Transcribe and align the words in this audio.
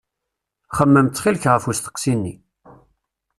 Xemmem 0.77 1.07
ttxil-k 1.09 1.45
ɣef 1.47 1.63
usteqsi-nni. 1.69 2.33